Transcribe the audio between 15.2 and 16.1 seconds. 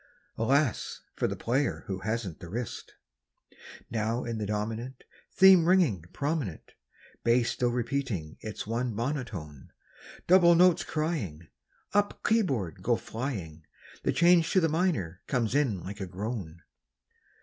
comes in like a